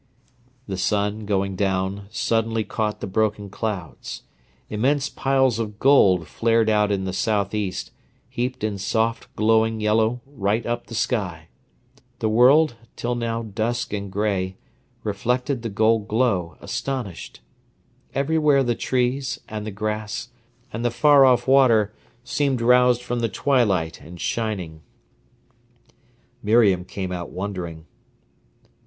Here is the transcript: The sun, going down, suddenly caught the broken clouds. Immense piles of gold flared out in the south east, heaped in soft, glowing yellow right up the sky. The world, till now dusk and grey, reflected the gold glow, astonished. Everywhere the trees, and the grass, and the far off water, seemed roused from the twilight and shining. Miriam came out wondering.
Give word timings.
The 0.67 0.79
sun, 0.79 1.27
going 1.27 1.55
down, 1.55 2.07
suddenly 2.09 2.63
caught 2.63 3.01
the 3.01 3.05
broken 3.05 3.51
clouds. 3.51 4.23
Immense 4.67 5.09
piles 5.09 5.59
of 5.59 5.77
gold 5.77 6.27
flared 6.27 6.71
out 6.71 6.91
in 6.91 7.03
the 7.03 7.13
south 7.13 7.53
east, 7.53 7.91
heaped 8.27 8.63
in 8.63 8.79
soft, 8.79 9.27
glowing 9.35 9.79
yellow 9.79 10.19
right 10.25 10.65
up 10.65 10.87
the 10.87 10.95
sky. 10.95 11.49
The 12.17 12.29
world, 12.29 12.77
till 12.95 13.13
now 13.13 13.43
dusk 13.43 13.93
and 13.93 14.11
grey, 14.11 14.57
reflected 15.03 15.61
the 15.61 15.69
gold 15.69 16.07
glow, 16.07 16.57
astonished. 16.61 17.41
Everywhere 18.15 18.63
the 18.63 18.73
trees, 18.73 19.39
and 19.47 19.67
the 19.67 19.69
grass, 19.71 20.29
and 20.73 20.83
the 20.83 20.89
far 20.89 21.25
off 21.25 21.47
water, 21.47 21.93
seemed 22.23 22.59
roused 22.59 23.03
from 23.03 23.19
the 23.19 23.29
twilight 23.29 24.01
and 24.01 24.19
shining. 24.19 24.81
Miriam 26.41 26.85
came 26.85 27.11
out 27.11 27.29
wondering. 27.29 27.85